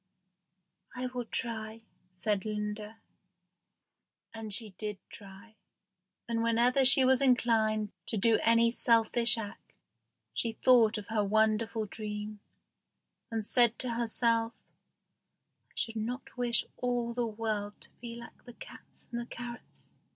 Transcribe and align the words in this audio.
"I 0.95 1.05
will 1.05 1.25
try," 1.25 1.83
said 2.11 2.43
Linda. 2.43 2.97
And 4.33 4.51
she 4.51 4.71
did 4.71 4.97
try, 5.11 5.57
and 6.27 6.41
whenever 6.41 6.83
she 6.83 7.05
was 7.05 7.21
inclined 7.21 7.91
to 8.07 8.17
do 8.17 8.39
any 8.41 8.71
selfish 8.71 9.37
act 9.37 9.73
she 10.33 10.53
thought 10.53 10.97
of 10.97 11.09
her 11.09 11.23
wonderful 11.23 11.85
dream, 11.85 12.39
and 13.29 13.45
said 13.45 13.77
to 13.77 13.91
herself, 13.91 14.53
"I 15.69 15.73
should 15.75 15.97
not 15.97 16.35
wish 16.35 16.65
all 16.77 17.13
the 17.13 17.27
world 17.27 17.79
to 17.81 17.91
be 18.01 18.15
like 18.15 18.45
the 18.45 18.53
cats 18.53 19.05
and 19.11 19.21
the 19.21 19.27
carrots." 19.27 19.89